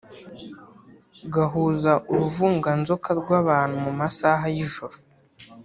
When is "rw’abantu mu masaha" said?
3.19-4.45